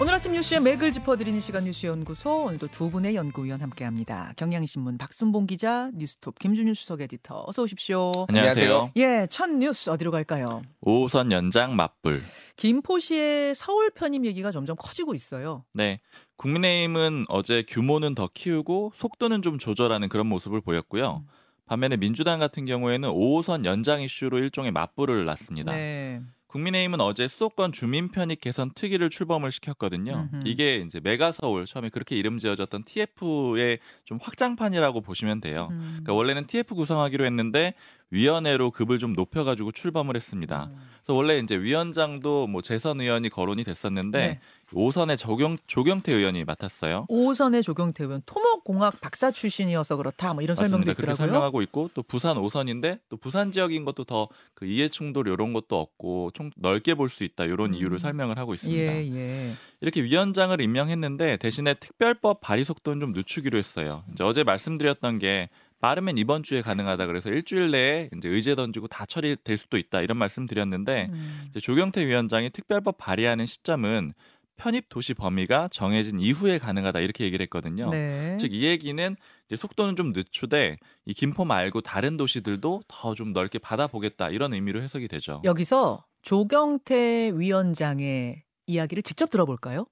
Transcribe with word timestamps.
오늘 0.00 0.14
아침 0.14 0.32
뉴스의 0.32 0.62
맥을 0.62 0.92
짚어드리는 0.92 1.38
시간 1.40 1.64
뉴스 1.64 1.84
연구소 1.84 2.44
오늘도 2.44 2.68
두 2.68 2.90
분의 2.90 3.14
연구위원 3.14 3.60
함께합니다. 3.60 4.32
경향신문 4.36 4.96
박순봉 4.96 5.46
기자, 5.46 5.90
뉴스톱 5.92 6.38
김준일 6.38 6.74
수석 6.74 7.02
에디터 7.02 7.44
어서 7.46 7.62
오십시오. 7.64 8.10
안녕하세요. 8.28 8.92
예, 8.96 9.26
첫 9.28 9.50
뉴스 9.50 9.90
어디로 9.90 10.10
갈까요? 10.10 10.62
5호선 10.80 11.32
연장 11.32 11.76
맞불. 11.76 12.18
김포시의 12.56 13.54
서울 13.54 13.90
편입 13.90 14.24
얘기가 14.24 14.50
점점 14.50 14.74
커지고 14.78 15.14
있어요. 15.14 15.66
네. 15.74 16.00
국민의힘은 16.36 17.26
어제 17.28 17.62
규모는 17.68 18.14
더 18.14 18.30
키우고 18.32 18.92
속도는 18.96 19.42
좀 19.42 19.58
조절하는 19.58 20.08
그런 20.08 20.26
모습을 20.28 20.62
보였고요. 20.62 21.26
반면에 21.66 21.98
민주당 21.98 22.38
같은 22.38 22.64
경우에는 22.64 23.06
5호선 23.10 23.66
연장 23.66 24.00
이슈로 24.00 24.38
일종의 24.38 24.72
맞불을 24.72 25.26
놨습니다. 25.26 25.72
네. 25.72 26.22
국민의힘은 26.50 27.00
어제 27.00 27.28
수도권 27.28 27.72
주민 27.72 28.08
편입 28.08 28.40
개선 28.40 28.72
특위를 28.74 29.08
출범을 29.08 29.52
시켰거든요. 29.52 30.28
음흠. 30.32 30.42
이게 30.46 30.76
이제 30.78 30.98
메가 31.00 31.30
서울 31.30 31.64
처음에 31.64 31.90
그렇게 31.90 32.16
이름 32.16 32.38
지어졌던 32.38 32.82
TF의 32.84 33.78
좀 34.04 34.18
확장판이라고 34.20 35.00
보시면 35.00 35.40
돼요. 35.40 35.68
음. 35.70 35.86
그러니까 35.90 36.14
원래는 36.14 36.46
TF 36.46 36.74
구성하기로 36.74 37.24
했는데 37.24 37.74
위원회로 38.10 38.70
급을 38.72 38.98
좀 38.98 39.12
높여가지고 39.12 39.72
출범을 39.72 40.16
했습니다. 40.16 40.68
음. 40.72 40.76
그래서 40.98 41.14
원래 41.14 41.38
이제 41.38 41.56
위원장도 41.56 42.46
뭐 42.48 42.60
재선 42.62 43.00
의원이 43.00 43.28
거론이 43.30 43.64
됐었는데 43.64 44.18
네. 44.18 44.40
5선의 44.72 45.16
조경 45.18 45.56
조경태 45.66 46.14
의원이 46.14 46.44
맡았어요. 46.44 47.06
5호선의 47.08 47.62
조경태 47.62 48.04
의원 48.04 48.22
토목공학 48.26 49.00
박사 49.00 49.30
출신이어서 49.32 49.96
그렇다 49.96 50.34
뭐 50.34 50.42
이런 50.42 50.54
설명도 50.56 50.78
맞습니다. 50.78 50.94
그렇게 50.94 51.12
있더라고요. 51.12 51.26
설명하고 51.26 51.62
있고 51.62 51.90
또 51.94 52.02
부산 52.02 52.36
5선인데 52.36 53.00
또 53.08 53.16
부산 53.16 53.50
지역인 53.52 53.84
것도 53.84 54.04
더 54.04 54.28
그 54.54 54.66
이해 54.66 54.88
충돌 54.88 55.26
이런 55.28 55.52
것도 55.54 55.80
없고 55.80 56.32
좀 56.34 56.50
넓게 56.56 56.94
볼 56.94 57.08
수 57.08 57.24
있다 57.24 57.44
이런 57.44 57.70
음. 57.70 57.74
이유를 57.74 57.98
설명을 57.98 58.36
하고 58.38 58.52
있습니다. 58.52 58.80
예, 58.80 59.10
예. 59.14 59.54
이렇게 59.80 60.02
위원장을 60.02 60.60
임명했는데 60.60 61.38
대신에 61.38 61.74
특별법 61.74 62.40
발의 62.42 62.64
속도는 62.64 63.00
좀 63.00 63.12
늦추기로 63.12 63.58
했어요. 63.58 64.04
이제 64.12 64.22
어제 64.22 64.44
말씀드렸던 64.44 65.18
게 65.18 65.48
빠르면 65.80 66.18
이번 66.18 66.42
주에 66.42 66.62
가능하다 66.62 67.06
그래서 67.06 67.30
일주일 67.30 67.70
내에 67.70 68.10
이제 68.16 68.28
의제 68.28 68.54
던지고 68.54 68.86
다 68.88 69.06
처리될 69.06 69.56
수도 69.56 69.78
있다 69.78 70.00
이런 70.02 70.18
말씀 70.18 70.46
드렸는데 70.46 71.08
음. 71.10 71.44
이제 71.48 71.60
조경태 71.60 72.06
위원장이 72.06 72.50
특별법 72.50 72.98
발의하는 72.98 73.46
시점은 73.46 74.12
편입 74.56 74.90
도시 74.90 75.14
범위가 75.14 75.68
정해진 75.68 76.20
이후에 76.20 76.58
가능하다 76.58 77.00
이렇게 77.00 77.24
얘기를 77.24 77.42
했거든요. 77.44 77.88
네. 77.88 78.36
즉이 78.38 78.62
얘기는 78.62 79.16
이제 79.46 79.56
속도는 79.56 79.96
좀 79.96 80.12
늦추되 80.12 80.76
이 81.06 81.14
김포 81.14 81.46
말고 81.46 81.80
다른 81.80 82.18
도시들도 82.18 82.82
더 82.86 83.14
좀 83.14 83.32
넓게 83.32 83.58
받아보겠다 83.58 84.28
이런 84.28 84.52
의미로 84.52 84.82
해석이 84.82 85.08
되죠. 85.08 85.40
여기서 85.44 86.04
조경태 86.20 87.32
위원장의 87.36 88.42
이야기를 88.66 89.02
직접 89.02 89.30
들어볼까요? 89.30 89.86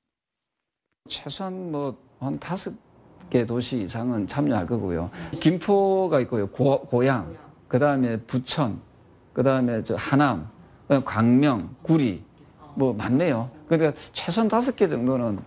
최소한 1.08 1.72
뭐 1.72 2.08
한 2.20 2.38
다섯 2.40 2.74
개 3.30 3.44
도시 3.44 3.82
이상은 3.82 4.26
참여할 4.26 4.66
거고요. 4.66 5.10
김포가 5.40 6.20
있고요. 6.20 6.48
고, 6.48 6.80
고양, 6.80 7.30
그 7.68 7.78
다음에 7.78 8.16
부천, 8.20 8.80
그 9.32 9.42
다음에 9.42 9.82
저 9.82 9.94
하남, 9.96 10.48
광명, 11.04 11.74
구리, 11.82 12.22
뭐 12.74 12.92
많네요. 12.94 13.50
그러니까 13.68 13.92
최소한 14.12 14.48
다섯 14.48 14.74
개 14.76 14.86
정도는 14.86 15.38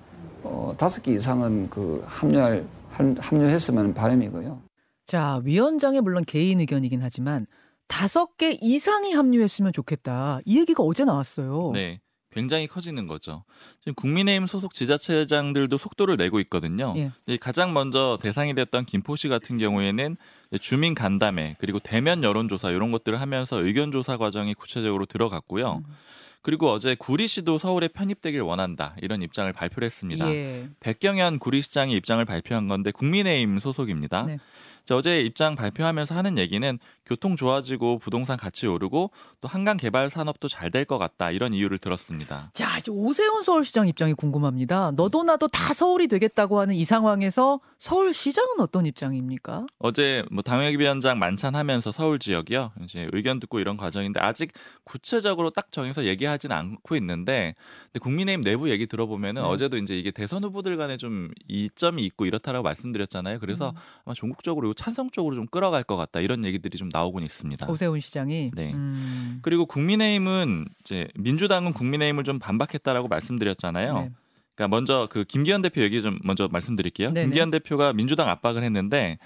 어, 0.44 0.74
다섯 0.78 1.02
개 1.02 1.14
이상은 1.14 1.70
그 1.70 2.04
합류할 2.08 2.66
한- 2.92 3.16
합류했으면 3.20 3.94
바람이고요. 3.94 4.60
자, 5.06 5.42
위원장의 5.44 6.02
물론 6.02 6.24
개인 6.26 6.60
의견이긴 6.60 7.02
하지만 7.02 7.46
다섯 7.88 8.38
개 8.38 8.58
이상이 8.62 9.14
합류했으면 9.14 9.74
좋겠다. 9.74 10.40
이 10.46 10.60
얘기가 10.60 10.84
어제 10.84 11.04
나왔어요. 11.04 11.72
네. 11.74 12.00
굉장히 12.32 12.68
커지는 12.68 13.06
거죠. 13.08 13.44
지금 13.82 13.94
국민의힘 13.96 14.48
소속 14.48 14.74
지자체장들도 14.74 15.78
속도를 15.78 16.18
내고 16.18 16.40
있거든요. 16.42 16.94
예. 16.98 17.38
가장 17.38 17.74
먼저 17.74 18.18
대상이 18.22 18.54
됐던 18.56 18.86
김포시 18.86 19.28
같은 19.28 19.58
경우에는 19.58 20.18
주민 20.60 20.96
간담회 20.96 21.56
그리고 21.60 21.80
대면 21.80 22.24
여론조사 22.24 22.72
이런 22.72 22.92
것들을 22.92 23.20
하면서 23.20 23.64
의견 23.64 23.92
조사 23.92 24.18
과정이 24.18 24.54
구체적으로 24.54 25.06
들어갔고요. 25.06 25.84
음. 25.86 25.96
그리고 26.42 26.72
어제 26.72 26.96
구리시도 26.96 27.60
서울에 27.60 27.88
편입되길 27.88 28.42
원한다 28.42 28.96
이런 29.02 29.22
입장을 29.22 29.52
발표를 29.54 29.86
했습니다. 29.86 30.28
예. 30.34 30.70
백경현 30.80 31.40
구리시장이 31.40 31.94
입장을 31.94 32.24
발표한 32.26 32.68
건데 32.68 32.92
국민의힘 32.92 33.60
소속입니다. 33.60 34.24
네. 34.24 34.38
자, 34.86 34.96
어제 34.96 35.22
입장 35.22 35.56
발표하면서 35.56 36.16
하는 36.16 36.38
얘기는 36.38 36.80
교통 37.06 37.36
좋아지고 37.36 38.00
부동산 38.00 38.38
가치 38.38 38.68
오르고 38.68 39.12
또 39.42 39.48
한강 39.48 39.78
개발 39.78 40.10
산업도 40.10 40.48
잘 40.48 40.72
될 40.72 40.86
것 40.86 40.98
같다 40.98 41.32
이런 41.32 41.54
이유를 41.54 41.78
들었습니다. 41.80 42.50
자, 42.54 42.78
이제 42.78 42.92
오세훈 42.92 43.42
서울시장 43.44 43.88
입장이 43.88 44.14
궁금합니다. 44.14 44.92
너도 44.92 45.24
나도 45.24 45.48
다 45.48 45.74
서울이 45.74 46.08
되겠다고 46.08 46.60
하는 46.60 46.74
이 46.76 46.84
상황에서 46.86 47.60
서울시장은 47.82 48.60
어떤 48.60 48.86
입장입니까? 48.86 49.66
어제 49.80 50.24
뭐 50.30 50.44
당협위원장 50.44 51.18
만찬하면서 51.18 51.92
서울 51.92 52.20
지역이요 52.20 52.74
이제 52.84 53.10
의견 53.12 53.40
듣고 53.40 53.60
이런 53.60 53.76
과정인데 53.76 54.20
아직 54.20 54.52
구체적으로 54.84 55.50
딱 55.50 55.72
정해서 55.72 56.06
얘기하진 56.06 56.52
않고 56.52 56.96
있는데 56.98 57.56
근데 57.86 58.00
국민의힘 58.00 58.44
내부 58.44 58.70
얘기 58.70 58.86
들어보면은 58.86 59.42
네. 59.42 59.48
어제도 59.48 59.78
이제 59.78 59.98
이게 59.98 60.12
대선 60.12 60.44
후보들 60.44 60.78
간에 60.78 60.98
좀 60.98 61.30
이점이 61.48 62.06
있고 62.06 62.28
이렇다라고 62.28 62.62
말씀드렸잖아요. 62.62 63.40
그래서 63.40 63.72
음. 63.72 63.76
아마 64.06 64.14
전국적으로 64.14 64.76
찬성 64.76 65.10
쪽으로 65.10 65.34
좀 65.34 65.48
끌어갈 65.48 65.84
것 65.84 65.96
같다 65.96 66.20
이런 66.20 66.46
얘기들이 66.46 66.78
좀 66.78 66.88
나오곤 66.94 67.24
있습니다. 67.24 67.68
오세훈 67.68 68.00
시장이. 68.00 68.52
네. 68.54 68.74
음. 68.74 69.40
그리고 69.42 69.66
국민의힘은 69.66 70.68
이제 70.82 71.08
민주당은 71.16 71.74
국민의힘을 71.74 72.26
좀 72.26 72.38
반박했다라고 72.38 73.08
말씀드렸잖아요. 73.08 73.94
네. 73.94 74.12
그러니까 74.56 74.76
먼저 74.76 75.08
그 75.10 75.24
김기현 75.24 75.62
대표 75.62 75.82
얘기 75.82 76.02
좀 76.02 76.20
먼저 76.24 76.48
말씀드릴게요. 76.52 77.12
네네. 77.12 77.26
김기현 77.28 77.52
대표가 77.52 77.94
민주당 77.94 78.30
압박을 78.30 78.64
했는데 78.64 79.18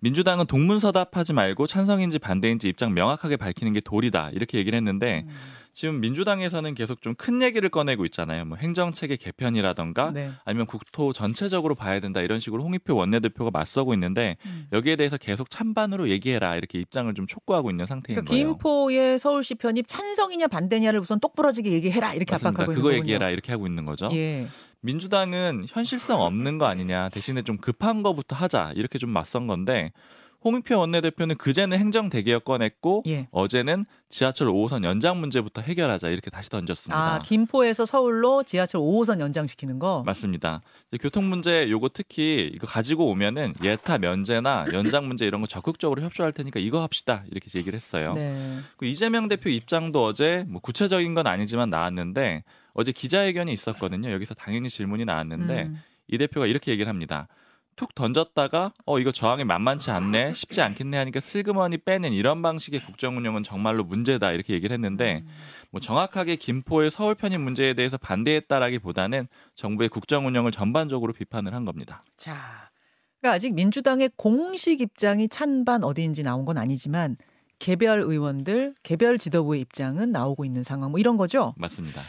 민주당은 0.00 0.46
동문서답하지 0.46 1.32
말고 1.32 1.66
찬성인지 1.66 2.18
반대인지 2.18 2.68
입장 2.68 2.92
명확하게 2.94 3.36
밝히는 3.36 3.72
게 3.72 3.80
도리다 3.80 4.30
이렇게 4.34 4.58
얘기를 4.58 4.76
했는데 4.76 5.24
음. 5.26 5.34
지금 5.72 6.00
민주당에서는 6.00 6.74
계속 6.74 7.02
좀 7.02 7.14
큰 7.18 7.42
얘기를 7.42 7.68
꺼내고 7.70 8.04
있잖아요. 8.06 8.44
뭐 8.46 8.56
행정체계 8.58 9.16
개편이라던가 9.16 10.10
네. 10.12 10.30
아니면 10.44 10.66
국토 10.66 11.12
전체적으로 11.12 11.74
봐야 11.74 11.98
된다 12.00 12.20
이런 12.20 12.40
식으로 12.40 12.62
홍익표 12.62 12.94
원내대표가 12.94 13.50
맞서고 13.50 13.92
있는데 13.94 14.36
음. 14.46 14.68
여기에 14.72 14.96
대해서 14.96 15.16
계속 15.16 15.48
찬반으로 15.50 16.08
얘기해라 16.10 16.56
이렇게 16.56 16.78
입장을 16.78 17.12
좀 17.14 17.26
촉구하고 17.26 17.70
있는 17.70 17.84
상태인 17.86 18.14
그러니까 18.16 18.30
거예요. 18.30 18.46
김포의 18.54 19.18
서울시 19.18 19.54
편입 19.54 19.86
찬성이냐 19.88 20.46
반대냐를 20.48 21.00
우선 21.00 21.20
똑부러지게 21.20 21.70
얘기해라 21.72 22.12
이렇게 22.14 22.32
맞습니다. 22.32 22.48
압박하고 22.50 22.72
있는 22.72 22.76
그거 22.76 22.88
거군요. 22.90 23.02
얘기해라 23.02 23.30
이렇게 23.30 23.52
하고 23.52 23.66
있는 23.66 23.84
거죠. 23.86 24.08
예. 24.12 24.46
민주당은 24.86 25.66
현실성 25.68 26.22
없는 26.22 26.58
거 26.58 26.66
아니냐 26.66 27.08
대신에 27.10 27.42
좀 27.42 27.58
급한 27.58 28.02
거부터 28.02 28.36
하자 28.36 28.72
이렇게 28.76 28.98
좀 28.98 29.10
맞선 29.10 29.46
건데 29.46 29.92
홍익표 30.44 30.78
원내대표는 30.78 31.36
그제는 31.38 31.76
행정 31.76 32.08
대개혁 32.08 32.44
꺼냈고 32.44 33.02
예. 33.08 33.26
어제는 33.32 33.84
지하철 34.08 34.46
5호선 34.46 34.84
연장 34.84 35.18
문제부터 35.18 35.60
해결하자 35.60 36.08
이렇게 36.10 36.30
다시 36.30 36.50
던졌습니다. 36.50 37.14
아, 37.14 37.18
김포에서 37.18 37.84
서울로 37.84 38.44
지하철 38.44 38.80
5호선 38.80 39.18
연장시키는 39.18 39.80
거. 39.80 40.04
맞습니다. 40.06 40.60
교통 41.00 41.28
문제 41.28 41.68
요거 41.68 41.90
특히 41.92 42.48
이거 42.54 42.68
가지고 42.68 43.10
오면은 43.10 43.54
예타 43.60 43.98
면제나 43.98 44.66
연장 44.72 45.08
문제 45.08 45.26
이런 45.26 45.40
거 45.40 45.48
적극적으로 45.48 46.00
협조할 46.02 46.30
테니까 46.30 46.60
이거 46.60 46.80
합시다 46.82 47.24
이렇게 47.32 47.50
얘기를 47.58 47.76
했어요. 47.76 48.12
네. 48.14 48.60
그 48.76 48.86
이재명 48.86 49.26
대표 49.26 49.50
입장도 49.50 50.04
어제 50.04 50.44
뭐 50.46 50.60
구체적인 50.60 51.14
건 51.14 51.26
아니지만 51.26 51.70
나왔는데 51.70 52.44
어제 52.76 52.92
기자회견이 52.92 53.52
있었거든요. 53.52 54.10
여기서 54.12 54.34
당연히 54.34 54.68
질문이 54.68 55.06
나왔는데 55.06 55.64
음. 55.64 55.82
이 56.08 56.18
대표가 56.18 56.46
이렇게 56.46 56.70
얘기를 56.70 56.88
합니다. 56.88 57.26
툭 57.74 57.94
던졌다가 57.94 58.72
어 58.86 58.98
이거 58.98 59.12
저항이 59.12 59.44
만만치 59.44 59.90
않네 59.90 60.34
쉽지 60.34 60.62
않겠네 60.62 60.96
하니까 60.96 61.20
슬그머니 61.20 61.78
빼는 61.78 62.12
이런 62.12 62.40
방식의 62.40 62.84
국정 62.84 63.16
운영은 63.16 63.42
정말로 63.42 63.84
문제다 63.84 64.32
이렇게 64.32 64.54
얘기를 64.54 64.72
했는데 64.74 65.24
음. 65.26 65.30
뭐 65.70 65.80
정확하게 65.80 66.36
김포의 66.36 66.90
서울 66.90 67.14
편입 67.14 67.40
문제에 67.40 67.74
대해서 67.74 67.96
반대했다라기보다는 67.96 69.28
정부의 69.56 69.88
국정 69.88 70.26
운영을 70.26 70.52
전반적으로 70.52 71.12
비판을 71.12 71.54
한 71.54 71.64
겁니다. 71.64 72.02
자, 72.16 72.70
그러니까 73.20 73.36
아직 73.36 73.54
민주당의 73.54 74.10
공식 74.16 74.80
입장이 74.80 75.28
찬반 75.28 75.82
어디인지 75.82 76.22
나온 76.22 76.44
건 76.44 76.58
아니지만 76.58 77.16
개별 77.58 78.00
의원들, 78.00 78.74
개별 78.82 79.18
지도부의 79.18 79.62
입장은 79.62 80.12
나오고 80.12 80.44
있는 80.44 80.62
상황 80.62 80.90
뭐 80.90 81.00
이런 81.00 81.16
거죠. 81.16 81.54
맞습니다. 81.56 82.00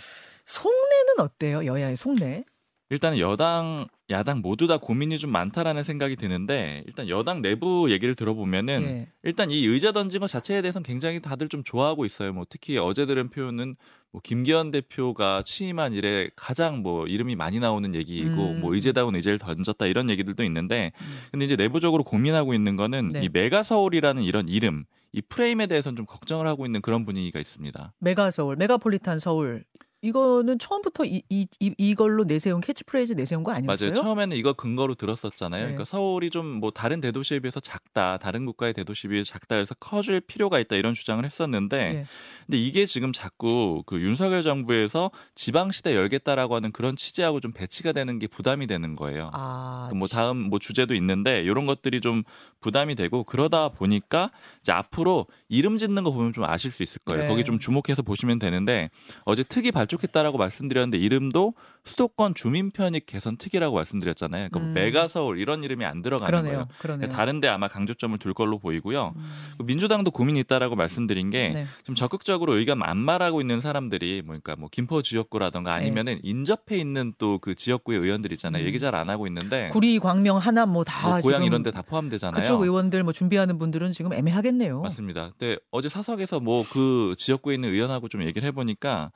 속내는 0.48 1.20
어때요? 1.20 1.66
여야의 1.66 1.98
속내? 1.98 2.46
일단은 2.90 3.20
여당, 3.20 3.86
야당 4.10 4.40
모두 4.40 4.66
다 4.66 4.78
고민이 4.78 5.20
좀 5.20 5.30
많다라는 5.30 5.84
생각이 5.84 6.16
드는데 6.16 6.86
일단 6.88 7.10
여당 7.10 7.42
내부 7.42 7.92
얘기를 7.92 8.16
들어보면은 8.16 8.82
예. 8.84 9.08
일단 9.24 9.52
이 9.52 9.66
의제 9.66 9.92
던진 9.92 10.22
것 10.22 10.28
자체에 10.30 10.62
대해서는 10.62 10.84
굉장히 10.84 11.20
다들 11.20 11.50
좀 11.50 11.66
좋아하고 11.66 12.06
있어요. 12.06 12.32
뭐 12.32 12.46
특히 12.50 12.78
어제 12.78 13.06
들은 13.06 13.30
표현은 13.30 13.76
뭐 14.14 14.22
김기현 14.24 14.72
대표가 14.72 15.44
취임한 15.46 15.92
이래 15.92 16.30
가장 16.38 16.78
뭐 16.78 17.06
이름이 17.08 17.36
많이 17.36 17.60
나오는 17.60 17.94
얘기이고 17.94 18.52
음. 18.52 18.62
뭐 18.62 18.74
의제다운 18.74 19.16
의제를 19.18 19.38
던졌다 19.38 19.86
이런 19.86 20.10
얘기들도 20.10 20.42
있는데 20.46 20.94
음. 21.02 21.18
근데 21.32 21.46
이제 21.46 21.58
내부적으로 21.58 22.06
고민하고 22.06 22.54
있는 22.54 22.78
거는 22.78 23.10
네. 23.10 23.26
이 23.26 23.30
메가 23.30 23.64
서울이라는 23.64 24.24
이런 24.24 24.48
이름 24.48 24.86
이 25.12 25.22
프레임에 25.22 25.68
대해서는 25.68 25.98
좀 25.98 26.06
걱정을 26.06 26.48
하고 26.48 26.66
있는 26.66 26.82
그런 26.82 27.04
분위기가 27.04 27.40
있습니다. 27.40 27.94
메가 28.00 28.32
서울, 28.32 28.56
megapolitan 28.56 29.20
서울 29.20 29.66
이거는 30.02 30.60
처음부터 30.60 31.06
이, 31.06 31.24
이, 31.30 31.48
이, 31.60 31.74
이 31.78 31.96
걸로 31.96 32.24
내세운 32.26 32.62
캐치프레이즈 32.62 33.14
내세운 33.14 33.44
거 33.44 33.52
아니었어요? 33.52 33.92
맞아요. 33.92 34.04
처음에는 34.04 34.36
이거 34.38 34.54
근거로 34.54 34.96
들었었잖아요. 34.96 35.62
네. 35.62 35.66
그러니까 35.68 35.86
서울이 35.86 36.30
좀 36.32 36.58
뭐 36.58 36.72
다른 36.72 37.02
대도시에 37.02 37.40
비해서 37.40 37.60
작다, 37.60 38.18
다른 38.18 38.46
국가의 38.46 38.74
대도시에 38.74 39.10
비해 39.10 39.24
작다 39.24 39.56
그래서 39.56 39.76
커질 39.80 40.20
필요가 40.22 40.60
있다 40.60 40.76
이런 40.76 40.94
주장을 40.94 41.24
했었는데, 41.24 41.78
네. 41.94 42.06
근데 42.46 42.58
이게 42.58 42.86
지금 42.86 43.12
자꾸 43.12 43.84
그 43.86 44.00
윤석열 44.02 44.42
정부에서 44.42 45.12
지방시대 45.36 45.96
열겠다라고 45.96 46.56
하는 46.56 46.72
그런 46.72 46.96
취지하고 46.96 47.40
좀 47.40 47.52
배치가 47.52 47.92
되는 47.92 48.20
게 48.20 48.28
부담이 48.28 48.68
되는 48.68 48.96
거예요. 48.96 49.30
아, 49.34 49.90
그뭐 49.92 50.08
다음 50.08 50.38
뭐 50.38 50.60
주제도 50.60 50.96
있는데 50.96 51.42
이런 51.44 51.66
것들이 51.66 52.02
좀 52.02 52.24
부담이 52.62 52.96
되고 52.96 53.24
그러다 53.24 53.70
보니까 53.70 54.32
이제 54.62 54.72
앞으로 54.72 55.28
이름 55.50 55.78
짓는 55.78 56.04
거 56.04 56.12
보면 56.12 56.34
좀 56.34 56.44
아실 56.46 56.72
수 56.72 56.84
있을 56.84 57.02
거예요. 57.06 57.24
네. 57.24 57.30
거기 57.30 57.44
좀 57.44 57.60
주목해서 57.60 58.02
보시면 58.02 58.40
되는데 58.40 58.90
어제 59.26 59.44
특이 59.44 59.72
발 59.72 59.87
족했다라고 59.88 60.38
말씀드렸는데 60.38 60.98
이름도 60.98 61.54
수도권 61.86 62.36
주민 62.36 62.72
편익 62.72 63.06
개선 63.06 63.38
특이라고 63.38 63.76
말씀드렸잖아요. 63.76 64.50
그러니까 64.50 64.60
뭐 64.60 64.68
음. 64.70 64.74
메가 64.74 65.08
서울 65.08 65.40
이런 65.40 65.64
이름이 65.64 65.86
안 65.86 66.02
들어가는 66.02 66.26
그러네요. 66.28 66.52
거예요. 66.54 66.68
그러네요. 66.80 67.10
다른데 67.10 67.48
아마 67.48 67.68
강조점을 67.68 68.18
둘 68.20 68.34
걸로 68.34 68.60
보이고요. 68.60 69.14
음, 69.16 69.66
민주당도 69.66 70.12
고민이 70.12 70.40
있다라고 70.42 70.76
말씀드린 70.76 71.30
게 71.30 71.50
네. 71.54 71.66
좀 71.86 71.96
적극적으로 71.96 72.56
의견 72.58 72.84
안 72.84 72.98
말하고 72.98 73.40
있는 73.42 73.62
사람들이 73.62 74.22
뭐 74.26 74.34
그러니까 74.36 74.56
뭐 74.58 74.70
김포 74.72 75.02
지역구라던가 75.02 75.74
아니면은 75.74 76.20
인접해 76.24 76.78
있는 76.78 77.14
또 77.18 77.40
그 77.40 77.56
지역구의 77.56 78.00
의원들 78.00 78.32
있잖아요. 78.34 78.62
네. 78.62 78.66
음. 78.66 78.68
얘기 78.68 78.80
잘 78.80 78.94
안 78.96 79.10
하고 79.10 79.26
있는데 79.28 79.70
구리, 79.72 80.00
광명, 80.00 80.38
하남 80.38 80.72
뭐다 80.72 81.08
뭐 81.10 81.20
고양 81.22 81.40
지금 81.42 81.44
이런 81.46 81.64
데 81.64 81.72
다 81.72 81.82
포함되잖아요. 81.82 82.42
그쪽 82.42 82.62
의원들 82.64 83.04
뭐 83.04 83.14
준비하는 83.14 83.58
분들은 83.60 83.94
지금 83.94 84.12
애매하겠네요. 84.14 84.82
맞습니다. 84.82 85.32
근데 85.38 85.58
어제 85.72 85.88
사석에서 85.90 86.40
뭐 86.42 86.66
그 86.70 87.16
지역구에 87.18 87.54
있는 87.56 87.70
의원하고 87.72 88.10
좀 88.10 88.24
얘기를 88.24 88.46
해보니까 88.48 89.12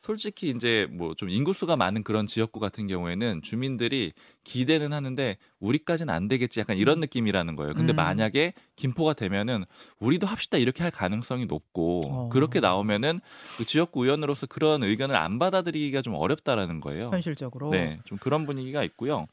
솔직히 0.00 0.50
이제 0.50 0.86
뭐 0.90 1.14
좀 1.14 1.28
인구수가 1.28 1.74
많은 1.76 2.04
그런 2.04 2.26
지역구 2.26 2.60
같은 2.60 2.86
경우에는 2.86 3.42
주민들이 3.42 4.12
기대는 4.44 4.92
하는데 4.92 5.36
우리까지는 5.58 6.14
안 6.14 6.28
되겠지 6.28 6.60
약간 6.60 6.76
이런 6.76 7.00
느낌이라는 7.00 7.56
거예요. 7.56 7.74
근데 7.74 7.92
음. 7.92 7.96
만약에 7.96 8.54
김포가 8.76 9.14
되면은 9.14 9.64
우리도 9.98 10.26
합시다 10.26 10.58
이렇게 10.58 10.82
할 10.84 10.92
가능성이 10.92 11.46
높고 11.46 12.02
어. 12.06 12.28
그렇게 12.28 12.60
나오면은 12.60 13.20
그 13.56 13.64
지역구 13.64 14.04
의원으로서 14.04 14.46
그런 14.46 14.82
의견을 14.84 15.16
안 15.16 15.38
받아들이기가 15.40 16.02
좀 16.02 16.14
어렵다라는 16.14 16.80
거예요. 16.80 17.10
현실적으로. 17.12 17.70
네, 17.70 17.98
좀 18.04 18.16
그런 18.18 18.46
분위기가 18.46 18.84
있고요. 18.84 19.26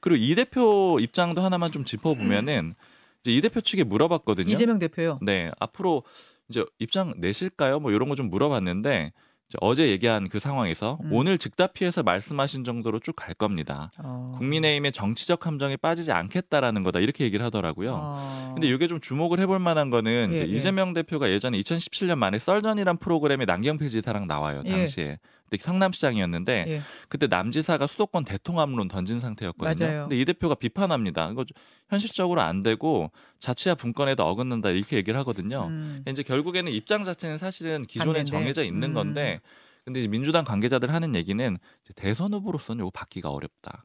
그리고 0.00 0.22
이 0.22 0.34
대표 0.34 0.98
입장도 1.00 1.40
하나만 1.40 1.70
좀 1.70 1.84
짚어보면은 1.84 2.74
이제 3.22 3.32
이 3.32 3.40
대표 3.40 3.60
측에 3.60 3.84
물어봤거든요. 3.84 4.52
이재명 4.52 4.78
대표요. 4.80 5.20
네, 5.22 5.50
앞으로 5.60 6.02
이제 6.48 6.64
입장 6.78 7.14
내실까요? 7.18 7.78
뭐 7.78 7.92
이런 7.92 8.08
거 8.08 8.16
좀 8.16 8.28
물어봤는데 8.30 9.12
어제 9.60 9.88
얘기한 9.88 10.28
그 10.28 10.38
상황에서 10.38 10.98
음. 11.04 11.12
오늘 11.12 11.38
즉답히해서 11.38 12.02
말씀하신 12.02 12.64
정도로 12.64 13.00
쭉 13.00 13.16
갈 13.18 13.34
겁니다. 13.34 13.90
어. 13.98 14.34
국민의힘의 14.38 14.92
정치적 14.92 15.44
함정에 15.46 15.76
빠지지 15.76 16.12
않겠다라는 16.12 16.84
거다 16.84 17.00
이렇게 17.00 17.24
얘기를 17.24 17.44
하더라고요. 17.46 17.94
어. 17.94 18.52
근데 18.54 18.68
이게 18.68 18.86
좀 18.86 19.00
주목을 19.00 19.40
해볼 19.40 19.58
만한 19.58 19.90
거는 19.90 20.30
예, 20.32 20.36
이제 20.36 20.52
예. 20.52 20.56
이재명 20.56 20.92
대표가 20.92 21.30
예전에 21.30 21.58
2017년 21.58 22.16
말에 22.16 22.38
썰전이란 22.38 22.98
프로그램에 22.98 23.44
남경필 23.44 23.88
지사랑 23.88 24.26
나와요 24.28 24.62
예. 24.66 24.70
당시에. 24.70 25.18
그때 25.48 25.62
성남시장이었는데 25.62 26.64
예. 26.68 26.82
그때 27.08 27.26
남지사가 27.26 27.86
수도권 27.86 28.24
대통합론 28.24 28.88
던진 28.88 29.18
상태였거든요. 29.20 29.86
맞아요. 29.86 30.02
근데 30.02 30.20
이 30.20 30.24
대표가 30.24 30.54
비판합니다. 30.54 31.30
이거 31.30 31.44
현실적으로 31.88 32.42
안 32.42 32.62
되고 32.62 33.10
자치와 33.38 33.74
분권에도 33.74 34.24
어긋난다 34.24 34.70
이렇게 34.70 34.96
얘기를 34.96 35.18
하거든요. 35.20 35.66
음. 35.68 36.04
이제 36.06 36.22
결국에는 36.22 36.70
입장 36.72 37.04
자체는 37.04 37.38
사실은 37.38 37.84
기존에. 37.86 38.24
정해져 38.24 38.62
있는 38.64 38.90
음. 38.90 38.94
건데 38.94 39.40
근데 39.84 40.00
이제 40.00 40.08
민주당 40.08 40.44
관계자들 40.44 40.92
하는 40.92 41.14
얘기는 41.14 41.58
이제 41.84 41.94
대선 41.94 42.34
후보로서는 42.34 42.84
이거 42.84 42.90
받기가 42.90 43.30
어렵다. 43.30 43.84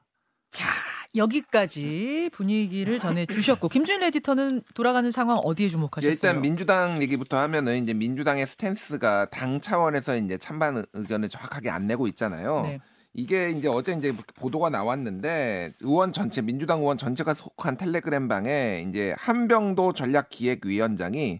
자 0.51 0.66
여기까지 1.15 2.30
분위기를 2.33 2.98
전해 3.00 3.25
주셨고 3.25 3.69
김준일 3.69 4.04
에디터는 4.04 4.62
돌아가는 4.74 5.10
상황 5.12 5.38
어디에 5.38 5.65
예, 5.65 5.69
주목하셨어요? 5.69 6.12
일단 6.12 6.42
민주당 6.42 7.01
얘기부터 7.01 7.38
하면은 7.38 7.83
이제 7.83 7.94
민주당의 7.94 8.48
스탠스가 8.48 9.30
당 9.30 9.62
차원에서 9.62 10.18
이제 10.18 10.38
찬반 10.38 10.77
의- 10.77 10.86
의견을 10.94 11.30
정확하게 11.30 11.69
안 11.69 11.88
내고 11.88 12.07
있잖아요. 12.07 12.62
네. 12.63 12.80
이게 13.15 13.51
이제 13.51 13.68
어제 13.68 13.94
이제 13.94 14.12
보도가 14.36 14.71
나왔는데 14.71 15.74
의원 15.81 16.13
전체 16.13 16.42
민주당 16.42 16.80
의원 16.80 16.98
전체가 16.98 17.36
속한 17.36 17.77
텔레그램 17.77 18.27
방에 18.27 18.83
이제 18.89 19.13
한병도 19.18 19.94
전략기획위원장이 19.94 21.39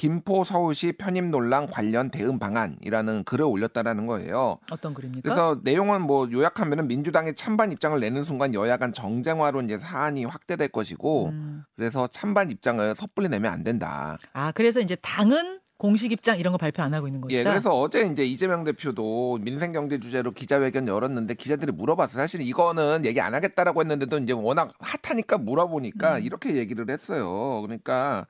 김포 0.00 0.44
서울시 0.44 0.92
편입 0.92 1.26
논란 1.26 1.68
관련 1.68 2.10
대응 2.10 2.38
방안이라는 2.38 3.24
글을 3.24 3.44
올렸다라는 3.44 4.06
거예요. 4.06 4.56
어떤 4.70 4.94
글입니까? 4.94 5.20
그래서 5.22 5.60
내용은 5.62 6.00
뭐 6.00 6.26
요약하면은 6.32 6.88
민주당이 6.88 7.34
찬반 7.34 7.70
입장을 7.70 8.00
내는 8.00 8.24
순간 8.24 8.54
여야 8.54 8.78
간 8.78 8.94
정쟁화로 8.94 9.60
이제 9.60 9.76
사안이 9.76 10.24
확대될 10.24 10.68
것이고 10.68 11.26
음. 11.26 11.64
그래서 11.76 12.06
찬반 12.06 12.50
입장을 12.50 12.94
섣불리 12.94 13.28
내면 13.28 13.52
안 13.52 13.62
된다. 13.62 14.16
아 14.32 14.52
그래서 14.52 14.80
이제 14.80 14.96
당은 15.02 15.60
공식 15.76 16.12
입장 16.12 16.38
이런 16.38 16.52
거 16.52 16.56
발표 16.56 16.82
안 16.82 16.94
하고 16.94 17.06
있는 17.06 17.20
것이다. 17.20 17.38
예, 17.38 17.44
그래서 17.44 17.78
어제 17.78 18.06
이제 18.06 18.24
이재명 18.24 18.64
대표도 18.64 19.40
민생 19.42 19.72
경제 19.72 20.00
주제로 20.00 20.30
기자회견 20.30 20.88
열었는데 20.88 21.34
기자들이 21.34 21.72
물어봤어요. 21.72 22.22
사실 22.22 22.40
이거는 22.40 23.04
얘기 23.04 23.20
안 23.20 23.34
하겠다라고 23.34 23.82
했는데도 23.82 24.16
이제 24.16 24.32
워낙 24.32 24.72
핫하니까 24.78 25.36
물어보니까 25.36 26.16
음. 26.16 26.22
이렇게 26.22 26.56
얘기를 26.56 26.88
했어요. 26.88 27.60
그러니까 27.60 28.26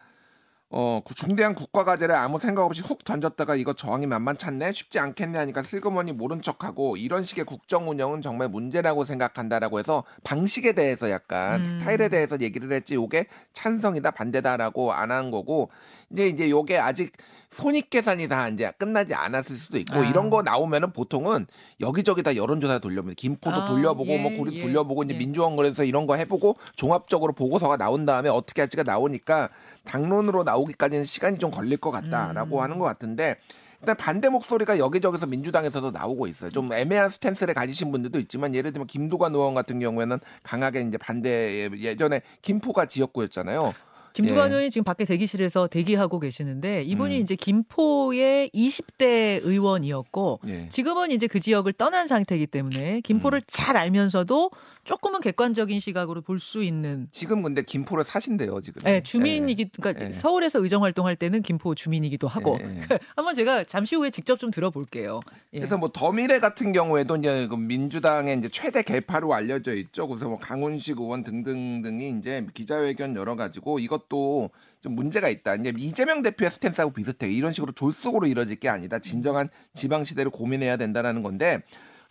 어 0.73 1.01
구- 1.05 1.17
중대한 1.17 1.55
국가 1.57 1.83
과제를 1.83 2.15
아무 2.15 2.39
생각 2.39 2.65
없이 2.65 2.81
훅 2.81 3.03
던졌다가 3.05 3.57
이거 3.57 3.73
저항이 3.75 4.07
만만찮네 4.07 4.71
쉽지 4.73 5.01
않겠네 5.01 5.37
하니까 5.39 5.63
슬그머니 5.65 6.13
모른 6.13 6.43
척하고 6.43 6.97
이런 6.97 7.25
식의 7.25 7.45
국정 7.45 7.89
운영은 7.91 8.23
정말 8.23 8.49
문제라고 8.49 9.05
생각한다라고 9.05 9.81
해서 9.81 10.05
방식에 10.23 10.73
대해서 10.73 11.11
약간 11.11 11.61
음. 11.61 11.65
스타일에 11.65 12.09
대해서 12.09 12.39
얘기를 12.41 12.71
했지 12.73 12.95
요게 12.95 13.27
찬성이다 13.53 14.13
반대다라고 14.13 14.93
안 14.93 15.11
한 15.11 15.33
거고 15.33 15.71
이제 16.13 16.29
이제 16.29 16.51
요게 16.51 16.79
아직 16.79 17.13
손익 17.51 17.91
계산이 17.91 18.29
다 18.29 18.49
이제 18.49 18.73
끝나지 18.79 19.15
않았을 19.15 19.57
수도 19.57 19.79
있고 19.79 19.99
아. 19.99 20.05
이런 20.05 20.31
거 20.31 20.43
나오면은 20.43 20.93
보통은 20.93 21.47
여기저기 21.81 22.23
다 22.23 22.37
여론조사 22.37 22.79
돌려보면 22.79 23.17
김포도 23.17 23.57
아, 23.57 23.65
돌려보고 23.67 24.11
예, 24.11 24.19
뭐 24.19 24.31
고리 24.37 24.59
예, 24.59 24.63
돌려보고 24.63 25.03
이제 25.03 25.15
예. 25.15 25.19
민주원거에서 25.19 25.85
이런 25.85 26.07
거 26.07 26.15
해보고 26.15 26.57
종합적으로 26.77 27.33
보고서가 27.33 27.77
나온 27.77 28.07
다음에 28.07 28.29
어떻게 28.29 28.63
할지가 28.63 28.85
나오니까 28.85 29.51
당론으로 29.85 30.45
나오기까지는 30.45 31.05
시간이 31.05 31.39
좀 31.39 31.51
걸릴 31.51 31.77
것 31.77 31.91
같다라고 31.91 32.59
음. 32.59 32.63
하는 32.63 32.79
것 32.79 32.85
같은데 32.85 33.37
일단 33.81 33.97
반대 33.97 34.29
목소리가 34.29 34.79
여기저기서 34.79 35.27
민주당에서도 35.27 35.91
나오고 35.91 36.27
있어요. 36.27 36.51
좀 36.51 36.73
애매한 36.73 37.09
스탠스를 37.09 37.55
가지신 37.55 37.91
분들도 37.91 38.19
있지만 38.21 38.55
예를 38.55 38.73
들면 38.73 38.87
김두관 38.87 39.35
의원 39.35 39.55
같은 39.55 39.81
경우에는 39.81 40.21
강하게 40.43 40.83
이제 40.83 40.99
반대 40.99 41.71
예전에 41.79 42.21
김포가 42.43 42.87
지역구였잖아요. 42.87 43.73
김두관 44.13 44.49
예. 44.49 44.53
의원이 44.55 44.71
지금 44.71 44.85
밖에 44.85 45.05
대기실에서 45.05 45.69
대기하고 45.69 46.19
계시는데 46.21 46.83
이분이 46.85 47.17
음. 47.19 47.23
이제 47.23 47.37
김포의 47.37 48.51
20대 48.51 49.41
의원이었고 49.45 50.41
예. 50.49 50.69
지금은 50.69 51.11
이제 51.11 51.27
그 51.27 51.41
지역을 51.41 51.75
떠난 51.75 52.07
상태이기 52.07 52.47
때문에 52.47 53.01
김포를 53.03 53.39
음. 53.39 53.47
잘 53.47 53.77
알면서도 53.77 54.51
조금은 54.85 55.21
객관적인 55.21 55.79
시각으로 55.79 56.23
볼 56.23 56.41
수 56.41 56.65
있는 56.65 57.07
지금 57.11 57.43
근데 57.43 57.63
김포를 57.63 58.03
사신대요 58.03 58.63
지금. 58.63 58.81
예, 58.87 59.03
주민이기 59.03 59.69
그러니까 59.79 60.07
예. 60.07 60.13
서울에서 60.13 60.59
의정 60.63 60.83
활동할 60.85 61.17
때는 61.17 61.43
김포 61.43 61.75
주민이기도 61.75 62.27
하고. 62.29 62.59
한번 63.15 63.35
제가 63.35 63.65
잠시 63.65 63.95
후에 63.95 64.11
직접 64.11 64.39
좀 64.39 64.51
들어볼게요. 64.51 65.21
예. 65.53 65.59
그래서 65.59 65.77
뭐 65.77 65.91
더미래 65.93 66.41
같은 66.41 66.73
경우에도 66.73 67.17
이제 67.17 67.47
그 67.47 67.57
민주당의 67.57 68.39
이제 68.39 68.49
최대 68.49 68.83
개파로 68.83 69.35
알려져 69.35 69.75
있죠. 69.75 70.09
그래서 70.09 70.29
뭐 70.31 70.39
강훈식 70.39 70.99
의원 70.99 71.23
등등등이 71.23 72.19
이제 72.19 72.47
기자회견 72.55 73.15
열어 73.17 73.37
가지고 73.37 73.79
이것 73.79 74.00
도 74.09 74.51
좀 74.81 74.95
문제가 74.95 75.29
있다. 75.29 75.57
이제 75.57 75.73
이재명 75.77 76.23
대표의 76.23 76.51
스탠스하고 76.51 76.93
비슷해. 76.93 77.29
이런 77.29 77.53
식으로 77.53 77.73
졸속으로 77.73 78.27
이뤄질 78.27 78.57
게 78.61 78.69
아니다. 78.69 78.99
진정한 78.99 79.49
지방 79.75 80.05
시대를 80.05 80.31
고민해야 80.31 80.77
된다라는 80.77 81.23
건데. 81.23 81.61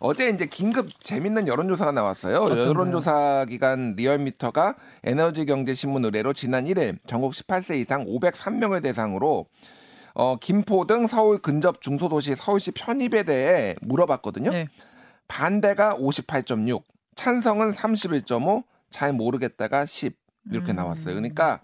어제 0.02 0.30
이제 0.30 0.46
긴급 0.46 0.88
재밌는 1.02 1.46
여론조사가 1.46 1.92
나왔어요. 1.92 2.46
여론조사 2.58 3.44
기관 3.50 3.96
리얼미터가 3.96 4.76
에너지 5.04 5.44
경제 5.44 5.74
신문 5.74 6.06
의뢰로 6.06 6.32
지난 6.32 6.64
1일 6.64 6.96
전국 7.06 7.32
18세 7.32 7.78
이상 7.78 8.06
503명을 8.06 8.82
대상으로 8.82 9.44
어, 10.14 10.36
김포 10.40 10.86
등 10.86 11.06
서울 11.06 11.36
근접 11.38 11.82
중소도시 11.82 12.34
서울시 12.36 12.70
편입에 12.70 13.24
대해 13.24 13.76
물어봤거든요. 13.82 14.50
네. 14.50 14.68
반대가 15.28 15.94
58.6, 15.96 16.82
찬성은 17.14 17.72
31.5, 17.72 18.64
잘 18.88 19.12
모르겠다가 19.12 19.84
10 19.84 20.16
이렇게 20.50 20.72
음. 20.72 20.76
나왔어요. 20.76 21.14
그러니까 21.14 21.60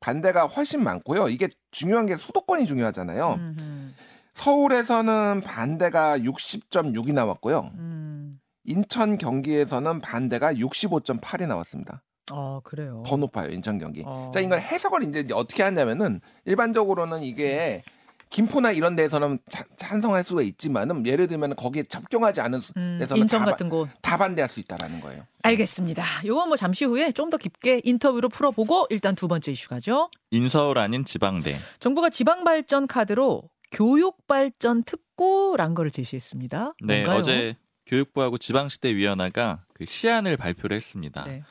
반대가 0.00 0.46
훨씬 0.46 0.82
많고요. 0.82 1.28
이게 1.28 1.48
중요한 1.70 2.06
게 2.06 2.16
수도권이 2.16 2.66
중요하잖아요. 2.66 3.34
음흠. 3.34 3.90
서울에서는 4.34 5.42
반대가 5.42 6.18
60.6이 6.18 7.12
나왔고요. 7.12 7.70
음. 7.74 8.40
인천 8.64 9.18
경기에서는 9.18 10.00
반대가 10.00 10.52
65.8이 10.52 11.46
나왔습니다. 11.46 12.02
어 12.32 12.60
그래요. 12.62 13.02
더 13.06 13.16
높아요. 13.16 13.50
인천 13.50 13.78
경기. 13.78 14.04
어. 14.06 14.30
자, 14.32 14.40
이걸 14.40 14.60
해석을 14.60 15.02
이제 15.02 15.26
어떻게 15.32 15.62
하냐면은 15.62 16.20
일반적으로는 16.44 17.22
이게 17.22 17.82
김포나 18.30 18.70
이런 18.70 18.94
데서는 18.96 19.38
찬- 19.48 19.66
찬성할 19.76 20.22
수가 20.24 20.42
있지만은 20.42 21.04
예를 21.04 21.26
들면 21.26 21.56
거기에 21.56 21.82
접경하지 21.82 22.40
않은 22.40 22.60
수- 22.60 22.72
음, 22.76 22.98
데서는 23.00 23.22
인천 23.22 23.40
다, 23.40 23.44
바- 23.44 23.50
같은 23.52 23.68
곳. 23.68 23.88
다 24.00 24.16
반대할 24.16 24.48
수 24.48 24.60
있다라는 24.60 25.00
거예요. 25.00 25.26
알겠습니다. 25.42 26.04
요건 26.26 26.48
뭐 26.48 26.56
잠시 26.56 26.84
후에 26.84 27.10
좀 27.12 27.28
더 27.30 27.36
깊게 27.36 27.82
인터뷰로 27.84 28.28
풀어보고 28.28 28.86
일단 28.90 29.14
두 29.14 29.26
번째 29.28 29.52
이슈 29.52 29.68
가죠. 29.68 30.10
인서울 30.30 30.78
아닌 30.78 31.04
지방대. 31.04 31.56
정부가 31.80 32.08
지방 32.10 32.44
발전 32.44 32.86
카드로 32.86 33.42
교육 33.72 34.26
발전 34.26 34.82
특구란 34.84 35.74
거를 35.74 35.90
제시했습니다. 35.90 36.74
네, 36.84 36.94
뭔가요? 37.04 37.18
어제 37.18 37.56
교육부하고 37.86 38.38
지방시대위원회가 38.38 39.64
그 39.74 39.84
시안을 39.84 40.36
발표를 40.36 40.76
했습니다. 40.76 41.24
네. 41.24 41.42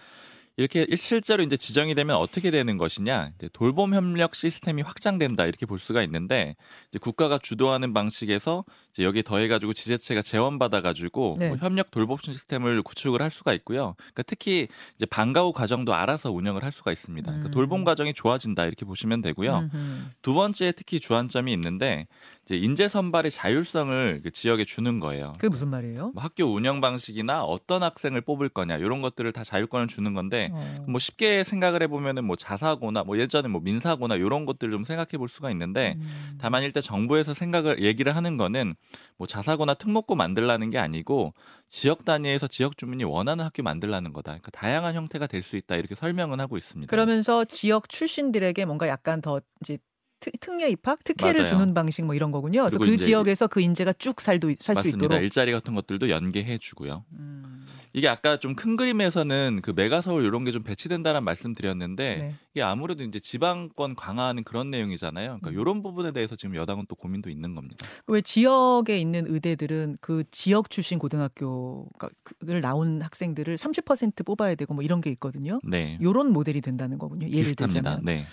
이렇게 0.60 0.86
실제로 0.98 1.42
이제 1.42 1.56
지정이 1.56 1.96
되면 1.96 2.18
어떻게 2.18 2.52
되는 2.52 2.78
것이냐? 2.78 3.32
돌봄 3.54 3.96
협력 3.96 4.36
시스템이 4.36 4.82
확장된다 4.82 5.46
이렇게 5.46 5.66
볼 5.66 5.80
수가 5.80 6.04
있는데 6.04 6.58
국가가 7.00 7.38
주도하는 7.38 7.94
방식에서 7.94 8.66
이제 8.92 9.06
여기 9.06 9.24
더해가지고 9.24 9.72
지자체가 9.72 10.22
재원받아가지고 10.22 11.38
네. 11.40 11.48
뭐 11.48 11.58
협력 11.58 11.92
돌봄 11.92 12.18
시스템을 12.22 12.84
구축을 12.84 13.22
할 13.22 13.32
수가 13.32 13.54
있고요. 13.54 13.96
그러니까 13.98 14.24
특히 14.24 14.68
이제 14.96 15.06
방과 15.06 15.44
후 15.44 15.54
과정도 15.54 15.94
알아서 15.94 16.30
운영을 16.30 16.62
할 16.62 16.74
수가 16.74 16.92
있습니다. 16.92 17.26
그러니까 17.26 17.50
음. 17.50 17.52
돌봄 17.52 17.86
과정이 17.86 18.14
좋아진다 18.14 18.66
이렇게 18.66 18.84
보시면 18.84 19.22
되고요. 19.22 19.70
음흠. 19.74 20.10
두 20.22 20.34
번째 20.34 20.74
특히 20.76 21.00
주안점이 21.00 21.54
있는데 21.54 22.06
인재 22.56 22.88
선발의 22.88 23.32
자율성을 23.32 24.22
그 24.24 24.32
지역에 24.32 24.64
주는 24.64 25.00
거예요. 25.00 25.34
그게 25.34 25.50
무슨 25.50 25.68
말이에요? 25.70 26.12
뭐 26.14 26.24
학교 26.24 26.46
운영 26.46 26.80
방식이나 26.80 27.44
어떤 27.44 27.84
학생을 27.84 28.22
뽑을 28.22 28.48
거냐 28.50 28.78
이런 28.78 29.02
것들을 29.02 29.32
다 29.34 29.44
자율권을 29.44 29.88
주는 29.88 30.14
건데 30.14 30.50
어. 30.54 30.86
뭐 30.88 31.00
쉽게 31.00 31.44
생각을 31.44 31.84
해보면은 31.84 32.24
뭐 32.24 32.36
자사고나 32.36 33.04
뭐 33.04 33.18
예전에 33.18 33.48
뭐 33.50 33.60
민사고나 33.62 34.16
이런 34.16 34.46
것들을 34.46 34.72
좀 34.72 34.84
생각해 34.84 35.18
볼 35.18 35.28
수가 35.28 35.52
있는데 35.52 35.96
음. 35.98 36.38
다만 36.40 36.64
일단 36.64 36.82
정부에서 36.82 37.34
생각을 37.34 37.84
얘기를 37.84 38.16
하는 38.16 38.38
거는 38.38 38.76
뭐 39.18 39.28
자사고나 39.28 39.74
특목고 39.74 40.16
만들라는 40.16 40.70
게 40.70 40.78
아니고 40.78 41.34
지역 41.68 42.06
단위에서 42.06 42.48
지역 42.48 42.78
주민이 42.78 43.04
원하는 43.04 43.44
학교 43.44 43.62
만들라는 43.62 44.14
거다. 44.14 44.32
그러니까 44.32 44.52
다양한 44.52 44.96
형태가 44.96 45.28
될 45.28 45.40
수 45.44 45.56
있다 45.58 45.76
이렇게 45.78 45.96
설명은 45.96 46.40
하고 46.40 46.58
있습니다. 46.58 46.90
그러면서 46.90 47.46
지역 47.46 47.90
출신들에게 47.90 48.66
뭔가 48.66 48.88
약간 48.88 49.22
더 49.22 49.40
이제 49.62 49.78
특, 50.20 50.40
특례 50.40 50.70
입학, 50.70 51.04
특혜를 51.04 51.44
맞아요. 51.44 51.58
주는 51.58 51.74
방식 51.74 52.04
뭐 52.06 52.16
이런 52.16 52.32
거군요. 52.32 52.62
그래서 52.70 52.78
그 52.78 52.98
지역에서 52.98 53.48
그 53.48 53.62
인재가 53.62 53.94
쭉 53.94 54.20
살도 54.22 54.54
살 54.60 54.76
수. 54.78 54.88
있도록. 54.90 55.14
일자리 55.22 55.52
같은 55.52 55.76
것들도 55.76 56.10
연계해 56.10 56.58
주고요. 56.60 57.06
음. 57.14 57.66
이게 57.92 58.08
아까 58.08 58.38
좀 58.38 58.54
큰 58.56 58.76
그림에서는 58.76 59.62
그 59.64 59.72
메가 59.76 60.02
서울 60.02 60.24
이런 60.26 60.44
게 60.44 60.52
좀 60.52 60.62
배치된다는 60.64 61.24
말씀드렸는데 61.24 62.16
네. 62.18 62.36
이게 62.54 62.62
아무래도 62.62 63.04
이제 63.04 63.20
지방권 63.20 63.96
강화하는 63.96 64.44
그런 64.44 64.70
내용이잖아요. 64.70 65.40
그러니까 65.40 65.50
음. 65.50 65.60
이런 65.60 65.82
부분에 65.82 66.12
대해서 66.12 66.36
지금 66.36 66.56
여당은 66.56 66.86
또 66.88 66.96
고민도 66.96 67.30
있는 67.32 67.56
겁니다. 67.56 67.86
왜 68.08 68.22
지역에 68.22 69.00
있는 69.00 69.26
의대들은 69.28 69.98
그 70.02 70.24
지역 70.30 70.70
출신 70.70 71.00
고등학교를 71.00 72.62
나온 72.62 73.02
학생들을 73.02 73.56
30% 73.58 74.26
뽑아야 74.26 74.56
되고 74.56 74.74
뭐 74.74 74.84
이런 74.84 75.02
게 75.02 75.10
있거든요. 75.12 75.60
네. 75.64 75.98
요런 76.02 76.32
모델이 76.32 76.62
된다는 76.62 76.98
거군요. 77.00 77.28
예를 77.28 77.44
비슷합니다. 77.56 77.82
들자면. 77.98 78.02
네. 78.06 78.24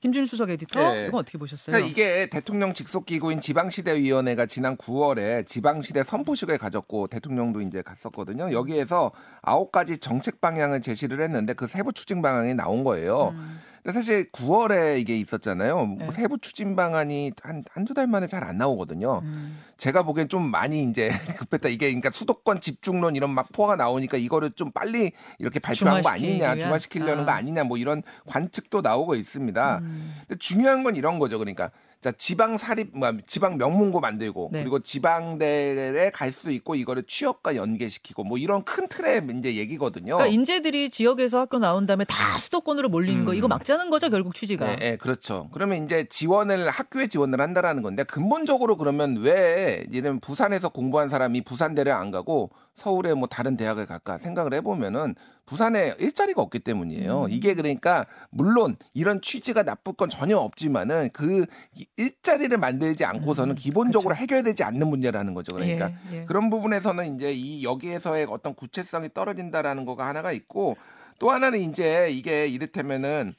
김준 0.00 0.24
수석 0.24 0.48
에디터 0.48 0.92
네. 0.92 1.06
이건 1.08 1.20
어떻게 1.20 1.36
보셨어요? 1.36 1.74
그러니까 1.74 1.90
이게 1.90 2.26
대통령 2.26 2.72
직속 2.72 3.04
기구인 3.04 3.40
지방시대위원회가 3.40 4.46
지난 4.46 4.76
9월에 4.78 5.46
지방시대 5.46 6.04
선포식을 6.04 6.56
가졌고 6.56 7.08
대통령도 7.08 7.60
이제 7.60 7.82
갔었거든요. 7.82 8.50
여기에서 8.52 9.12
아홉 9.42 9.70
가지 9.72 9.98
정책 9.98 10.40
방향을 10.40 10.80
제시를 10.80 11.20
했는데 11.20 11.52
그 11.52 11.66
세부 11.66 11.92
추진 11.92 12.22
방향이 12.22 12.54
나온 12.54 12.82
거예요. 12.82 13.34
음. 13.34 13.60
근데 13.82 13.92
사실 13.94 14.30
9월에 14.30 14.98
이게 15.00 15.16
있었잖아요. 15.18 15.86
뭐 15.86 15.98
네. 15.98 16.10
세부 16.10 16.38
추진 16.38 16.76
방안이 16.76 17.32
한 17.42 17.62
한두 17.70 17.94
달 17.94 18.06
만에 18.06 18.26
잘 18.26 18.40
안 18.40 18.56
나오거든요. 18.58 19.20
음. 19.22 19.58
제가 19.76 20.02
보기엔 20.02 20.28
좀 20.28 20.50
많이 20.50 20.82
이제 20.84 21.10
급했다. 21.38 21.68
이게 21.68 21.86
그러니까 21.88 22.10
수도권 22.10 22.60
집중론 22.60 23.16
이런 23.16 23.30
막 23.30 23.52
포화가 23.52 23.76
나오니까 23.76 24.16
이거를 24.16 24.52
좀 24.52 24.72
빨리 24.72 25.12
이렇게 25.38 25.60
발표한 25.60 26.02
거 26.02 26.08
아니냐? 26.08 26.56
중화시키려는 26.56 27.22
아. 27.22 27.26
거 27.26 27.32
아니냐, 27.32 27.64
뭐 27.64 27.76
이런 27.76 28.02
관측도 28.26 28.80
나오고 28.80 29.14
있습니다. 29.14 29.78
음. 29.78 30.14
근데 30.26 30.38
중요한 30.38 30.82
건 30.82 30.96
이런 30.96 31.18
거죠. 31.18 31.38
그러니까 31.38 31.70
자 32.00 32.10
지방 32.12 32.56
사립 32.56 32.96
뭐 32.96 33.12
지방 33.26 33.58
명문고 33.58 34.00
만들고 34.00 34.48
네. 34.52 34.60
그리고 34.60 34.78
지방대에 34.78 36.10
갈 36.10 36.30
수 36.30 36.50
있고 36.52 36.76
이거를 36.76 37.02
취업과 37.08 37.56
연계시키고 37.56 38.22
뭐 38.24 38.38
이런 38.38 38.62
큰 38.64 38.88
틀의 38.88 39.26
이제 39.38 39.56
얘기거든요. 39.56 40.16
그러니까 40.16 40.26
인재들이 40.28 40.88
지역에서 40.88 41.40
학교 41.40 41.58
나온 41.58 41.86
다음에 41.86 42.04
다 42.04 42.38
수도권으로 42.38 42.88
몰리는 42.88 43.24
거 43.24 43.32
음. 43.32 43.36
이거 43.36 43.48
막자는 43.48 43.90
거죠 43.90 44.08
결국 44.10 44.34
취지가. 44.34 44.66
네, 44.66 44.76
네, 44.76 44.96
그렇죠. 44.96 45.48
그러면 45.52 45.84
이제 45.84 46.06
지원을 46.08 46.70
학교에 46.70 47.08
지원을 47.08 47.40
한다라는 47.40 47.82
건데 47.82 48.04
근본적으로 48.04 48.76
그러면 48.76 49.16
왜 49.18 49.84
이런 49.90 50.20
부산에서 50.20 50.68
공부한 50.68 51.08
사람이 51.08 51.42
부산대를 51.42 51.92
안 51.92 52.12
가고 52.12 52.50
서울에 52.76 53.12
뭐 53.12 53.26
다른 53.28 53.56
대학을 53.56 53.86
갈까 53.86 54.16
생각을 54.18 54.54
해보면은 54.54 55.16
부산에 55.50 55.96
일자리가 55.98 56.40
없기 56.42 56.60
때문이에요. 56.60 57.24
음. 57.24 57.26
이게 57.28 57.54
그러니까 57.54 58.06
물론 58.30 58.76
이런 58.94 59.20
취지가 59.20 59.64
나쁠 59.64 59.94
건 59.94 60.08
전혀 60.08 60.36
없지만은 60.36 61.10
그 61.12 61.44
이- 61.74 61.86
일자리를 61.96 62.56
만들지 62.56 63.04
않고서는 63.04 63.54
음, 63.54 63.56
기본적으로 63.56 64.14
그쵸. 64.14 64.22
해결되지 64.22 64.62
않는 64.62 64.86
문제라는 64.86 65.34
거죠. 65.34 65.52
그러니까 65.52 65.90
예, 66.12 66.18
예. 66.20 66.24
그런 66.24 66.50
부분에서는 66.50 67.16
이제 67.16 67.32
이 67.32 67.64
여기에서의 67.64 68.28
어떤 68.30 68.54
구체성이 68.54 69.08
떨어진다라는 69.12 69.84
거가 69.86 70.06
하나가 70.06 70.30
있고 70.30 70.76
또 71.18 71.32
하나는 71.32 71.58
이제 71.58 72.06
이게 72.10 72.46
이를테면은 72.46 73.34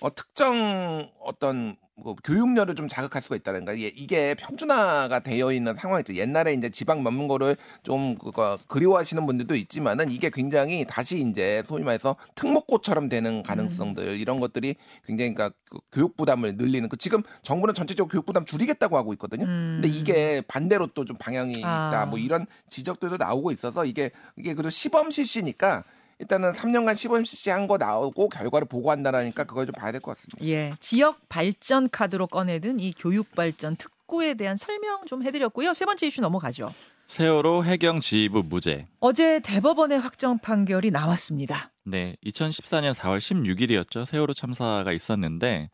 어, 0.00 0.14
특정 0.14 1.08
어떤 1.20 1.76
뭐 1.96 2.16
교육열을 2.24 2.74
좀 2.74 2.88
자극할 2.88 3.22
수가 3.22 3.36
있다는 3.36 3.64
거예요. 3.64 3.88
이게- 3.94 4.34
평준화가 4.34 5.20
되어 5.20 5.52
있는 5.52 5.76
상황이죠. 5.76 6.16
옛날에 6.16 6.52
이제 6.54 6.68
지방 6.68 7.04
명문고를 7.04 7.56
좀 7.84 8.18
그거 8.18 8.58
그리워하시는 8.66 9.24
분들도 9.24 9.54
있지만은 9.54 10.10
이게 10.10 10.28
굉장히 10.28 10.84
다시 10.84 11.20
이제 11.20 11.62
소위 11.66 11.84
말해서 11.84 12.16
특목고처럼 12.34 13.08
되는 13.08 13.44
가능성들 13.44 14.18
이런 14.18 14.40
것들이 14.40 14.74
굉장히 15.06 15.34
그러니까 15.34 15.56
그 15.70 15.78
교육 15.92 16.16
부담을 16.16 16.56
늘리는 16.56 16.88
그 16.88 16.96
지금 16.96 17.22
정부는 17.42 17.74
전체적으로 17.74 18.10
교육 18.10 18.26
부담 18.26 18.44
줄이겠다고 18.44 18.96
하고 18.96 19.12
있거든요. 19.12 19.44
음. 19.44 19.78
근데 19.80 19.88
이게 19.96 20.42
반대로 20.48 20.88
또 20.88 21.04
좀 21.04 21.16
방향이 21.16 21.62
아. 21.64 21.90
있다. 21.90 22.06
뭐 22.06 22.18
이런 22.18 22.46
지적들도 22.70 23.18
나오고 23.18 23.52
있어서 23.52 23.84
이게 23.84 24.10
이게 24.36 24.54
그래도 24.54 24.68
시범 24.70 25.12
실시니까 25.12 25.84
일단은 26.18 26.52
3년간 26.52 26.94
시범 26.94 27.24
실시 27.24 27.50
한거 27.50 27.76
나오고 27.76 28.28
결과를 28.28 28.66
보고한다라니까 28.68 29.44
그걸 29.44 29.66
좀 29.66 29.72
봐야 29.74 29.92
될 29.92 30.00
것 30.00 30.16
같습니다. 30.16 30.46
예, 30.46 30.72
지역 30.80 31.28
발전 31.28 31.88
카드로 31.90 32.26
꺼내든 32.28 32.80
이 32.80 32.92
교육 32.96 33.32
발전 33.34 33.76
특구에 33.76 34.34
대한 34.34 34.56
설명 34.56 35.04
좀 35.06 35.22
해드렸고요. 35.24 35.74
세 35.74 35.84
번째 35.84 36.06
이슈 36.06 36.20
넘어가죠. 36.20 36.72
세월호 37.08 37.64
해경 37.64 38.00
지휘부 38.00 38.44
무죄. 38.44 38.86
어제 39.00 39.38
대법원의 39.40 39.98
확정 39.98 40.38
판결이 40.38 40.90
나왔습니다. 40.90 41.70
네, 41.84 42.16
2014년 42.24 42.94
4월 42.94 43.18
16일이었죠. 43.18 44.06
세월호 44.06 44.32
참사가 44.32 44.90
있었는데 44.90 45.68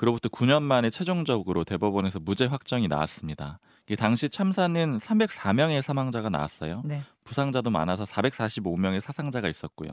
그로부터 0.00 0.30
9년 0.30 0.62
만에 0.62 0.88
최종적으로 0.88 1.62
대법원에서 1.64 2.20
무죄 2.20 2.46
확정이 2.46 2.88
나왔습니다. 2.88 3.58
당시 3.98 4.30
참사는 4.30 4.96
304명의 4.96 5.82
사망자가 5.82 6.30
나왔어요. 6.30 6.80
네. 6.86 7.02
부상자도 7.24 7.68
많아서 7.68 8.04
445명의 8.04 9.02
사상자가 9.02 9.50
있었고요. 9.50 9.90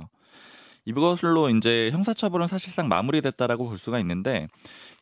이것으로 0.85 1.49
이제 1.49 1.89
형사처벌은 1.91 2.47
사실상 2.47 2.87
마무리됐다라고 2.87 3.67
볼 3.67 3.77
수가 3.77 3.99
있는데 3.99 4.47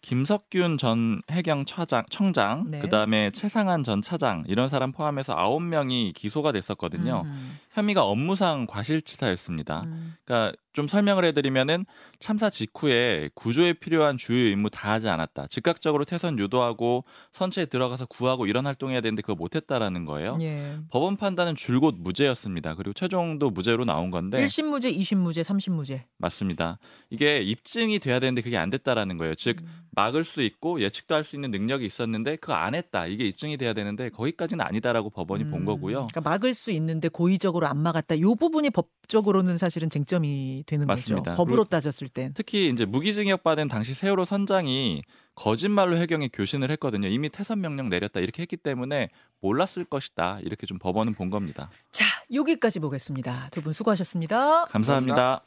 김석균 0.01 0.79
전 0.79 1.21
해경 1.29 1.65
처장, 1.65 2.03
청장, 2.09 2.65
네. 2.71 2.79
그다음에 2.79 3.29
최상한 3.29 3.83
전 3.83 4.01
차장 4.01 4.43
이런 4.47 4.69
사람 4.69 4.91
포함해서 4.91 5.35
9명이 5.35 6.15
기소가 6.15 6.51
됐었거든요. 6.51 7.21
음, 7.25 7.59
혐의가 7.75 8.05
업무상 8.05 8.65
과실치사였습니다. 8.67 9.81
음. 9.83 10.15
그러니까 10.23 10.55
좀 10.71 10.87
설명을 10.87 11.25
해드리면은 11.25 11.85
참사 12.19 12.49
직후에 12.49 13.29
구조에 13.33 13.73
필요한 13.73 14.17
주요 14.17 14.47
임무 14.49 14.69
다 14.69 14.91
하지 14.91 15.07
않았다. 15.09 15.47
즉각적으로 15.47 16.05
태선 16.05 16.39
유도하고 16.39 17.03
선체에 17.33 17.65
들어가서 17.65 18.05
구하고 18.07 18.45
이런 18.45 18.65
활동해야 18.65 19.01
되는데 19.01 19.21
그거 19.21 19.35
못했다라는 19.35 20.05
거예요. 20.05 20.37
예. 20.41 20.77
법원 20.89 21.17
판단은 21.17 21.55
줄곧 21.55 21.95
무죄였습니다. 21.99 22.75
그리고 22.75 22.93
최종도 22.93 23.49
무죄로 23.51 23.83
나온 23.85 24.09
건데 24.09 24.45
1심 24.45 24.65
무죄, 24.67 24.91
2심 24.91 25.17
무죄, 25.17 25.41
3심 25.43 25.71
무죄. 25.73 26.05
맞습니다. 26.17 26.79
이게 27.09 27.39
입증이 27.41 27.99
돼야 27.99 28.19
되는데 28.19 28.41
그게 28.41 28.57
안 28.57 28.69
됐다라는 28.69 29.17
거예요. 29.17 29.35
즉 29.35 29.57
음. 29.61 29.67
막을 29.91 30.23
수 30.23 30.41
있고 30.41 30.81
예측도 30.81 31.13
할 31.15 31.25
수 31.25 31.35
있는 31.35 31.49
능력이 31.51 31.83
있었는데 31.85 32.35
그거 32.35 32.53
안 32.53 32.75
했다. 32.75 33.07
이게 33.07 33.23
입증이 33.25 33.57
돼야 33.57 33.73
되는데 33.73 34.09
거기까지는 34.09 34.63
아니다라고 34.63 35.09
법원이 35.09 35.45
본 35.45 35.61
음, 35.61 35.65
거고요. 35.65 36.07
그러니까 36.07 36.21
막을 36.21 36.53
수 36.53 36.69
있는데 36.71 37.07
고의적으로 37.09 37.64
안 37.67 37.77
막았다. 37.77 38.19
요 38.21 38.35
부분이 38.35 38.69
법적으로는 38.69 39.57
사실은 39.57 39.89
쟁점이 39.89 40.63
되는 40.67 40.85
맞습니다. 40.87 41.31
거죠. 41.31 41.37
법으로 41.37 41.63
따졌을 41.65 42.07
땐. 42.09 42.33
특히 42.35 42.69
이제 42.69 42.85
무기징역 42.85 43.43
받은 43.43 43.67
당시 43.67 43.93
세월호 43.93 44.25
선장이 44.25 45.01
거짓말로 45.35 45.97
해경에 45.97 46.29
교신을 46.31 46.71
했거든요. 46.71 47.07
이미 47.07 47.29
퇴선 47.29 47.61
명령 47.61 47.89
내렸다 47.89 48.19
이렇게 48.21 48.41
했기 48.41 48.55
때문에 48.57 49.09
몰랐을 49.41 49.85
것이다. 49.89 50.39
이렇게 50.43 50.65
좀 50.65 50.79
법원은 50.79 51.13
본 51.13 51.29
겁니다. 51.29 51.69
자, 51.91 52.05
여기까지 52.33 52.79
보겠습니다. 52.79 53.49
두 53.51 53.61
분 53.61 53.73
수고하셨습니다. 53.73 54.65
감사합니다. 54.65 55.41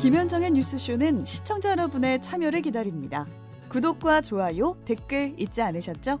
김현정의 0.00 0.50
뉴스쇼는 0.52 1.24
시청자 1.24 1.70
여러분의 1.70 2.22
참여를 2.22 2.62
기다립니다. 2.62 3.26
구독과 3.68 4.20
좋아요, 4.20 4.76
댓글 4.84 5.34
잊지 5.38 5.62
않으셨죠? 5.62 6.20